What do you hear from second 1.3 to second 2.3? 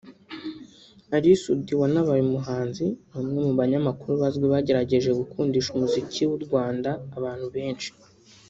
Soudy wanabaye